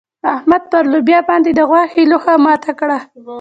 احمد 0.35 0.63
پر 0.71 0.83
لوبيا 0.93 1.19
باندې 1.29 1.49
د 1.53 1.59
غوښې 1.69 2.03
لوهه 2.11 2.33
ماته 2.45 2.71
کړه. 2.79 2.97